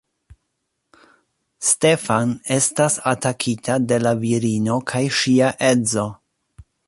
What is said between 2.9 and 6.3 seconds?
atakita de la virino kaj ŝia edzo.